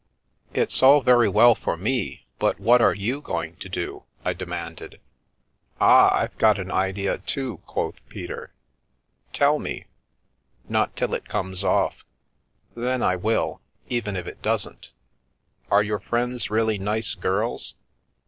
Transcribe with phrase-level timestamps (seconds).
[0.55, 4.93] "It's all very well for me, but what are you going to do?" I demanded.
[4.93, 8.51] 93 The Milky Way" Ah, I've got an idea, too!" quoth Peter."
[9.33, 9.85] Tell me.""
[10.67, 12.03] Not till it comes off.
[12.75, 14.89] Then I will, even if it doesn't.
[15.69, 17.75] Are your friends really nice girls?